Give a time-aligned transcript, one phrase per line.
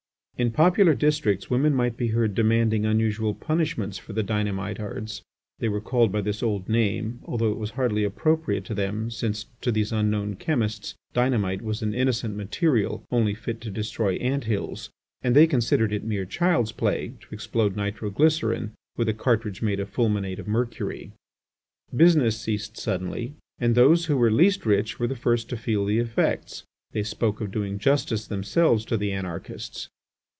[0.37, 5.21] In popular districts women might be heard demanding unusual punishments for the dynamitards.
[5.59, 9.45] (They were called by this old name, although it was hardly appropriate to them, since,
[9.61, 14.89] to these unknown chemists, dynamite was an innocent material only fit to destroy ant hills,
[15.21, 19.79] and they considered it mere child's play to explode nitro glycerine with a cartridge made
[19.79, 21.11] of fulminate of mercury.)
[21.95, 25.99] Business ceased suddenly, and those who were least rich were the first to feel the
[25.99, 26.63] effects.
[26.93, 29.87] They spoke of doing justice themselves to the anarchists.